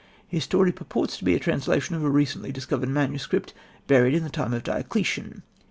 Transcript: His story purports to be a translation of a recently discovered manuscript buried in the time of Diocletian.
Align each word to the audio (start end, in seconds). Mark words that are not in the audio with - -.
His 0.27 0.43
story 0.43 0.71
purports 0.71 1.15
to 1.19 1.23
be 1.23 1.35
a 1.35 1.39
translation 1.39 1.93
of 1.95 2.03
a 2.03 2.09
recently 2.09 2.51
discovered 2.51 2.89
manuscript 2.89 3.53
buried 3.85 4.15
in 4.15 4.23
the 4.23 4.31
time 4.31 4.51
of 4.51 4.63
Diocletian. 4.63 5.43